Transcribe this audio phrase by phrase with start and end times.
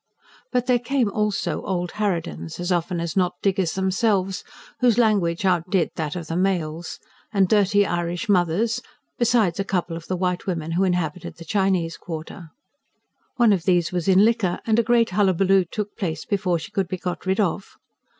[0.51, 4.43] But there also came old harridans as often as not, diggers themselves
[4.79, 6.97] whose language outdid that of the males,
[7.31, 8.81] and dirty Irish mothers;
[9.19, 12.49] besides a couple of the white women who inhabited the Chinese quarter.
[13.35, 16.87] One of these was in liquor, and a great hullabaloo took place before she could
[16.87, 17.77] be got rid of.